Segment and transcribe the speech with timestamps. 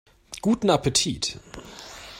[0.41, 1.37] Guten Appetit!